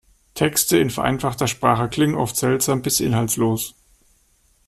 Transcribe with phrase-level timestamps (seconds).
[0.33, 3.75] Texte in vereinfachter Sprache klingen oft seltsam bis inhaltslos.